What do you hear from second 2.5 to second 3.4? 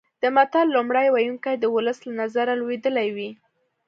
لویدلی وي